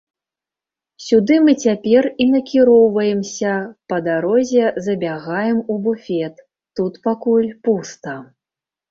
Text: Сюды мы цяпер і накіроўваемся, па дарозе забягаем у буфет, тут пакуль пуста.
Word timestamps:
Сюды 1.07 1.35
мы 1.47 1.53
цяпер 1.65 2.03
і 2.23 2.25
накіроўваемся, 2.35 3.51
па 3.93 3.99
дарозе 4.07 4.63
забягаем 4.87 5.57
у 5.75 5.75
буфет, 5.83 6.35
тут 6.81 6.93
пакуль 7.09 7.49
пуста. 7.69 8.15